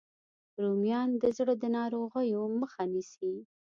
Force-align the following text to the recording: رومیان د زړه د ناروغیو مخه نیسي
رومیان 0.61 1.09
د 1.21 1.23
زړه 1.37 1.53
د 1.61 1.63
ناروغیو 1.77 2.41
مخه 2.59 2.83
نیسي 2.93 3.33